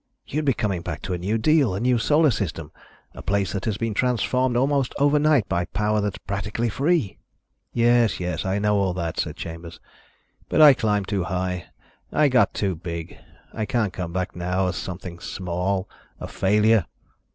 [0.25, 2.71] You'd be coming back to a new deal, a new Solar System,
[3.13, 7.19] a place that has been transformed almost overnight by power that's practically free."
[7.71, 9.79] "Yes, yes, I know all that," said Chambers.
[10.49, 11.65] "But I climbed too high.
[12.11, 13.15] I got too big.
[13.53, 15.87] I can't come back now as something small,
[16.19, 16.87] a failure."